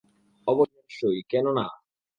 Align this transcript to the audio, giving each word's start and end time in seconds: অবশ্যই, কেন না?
অবশ্যই, 0.47 1.19
কেন 1.29 1.45
না? 1.51 1.65